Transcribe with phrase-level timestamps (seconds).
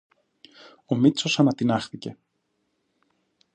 [0.85, 2.17] Ο Μήτσος ανατινάχθηκε.